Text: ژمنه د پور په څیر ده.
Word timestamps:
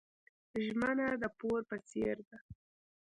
ژمنه 0.63 1.07
د 1.21 1.23
پور 1.37 1.59
په 1.69 1.77
څیر 1.87 2.17
ده. 2.27 2.37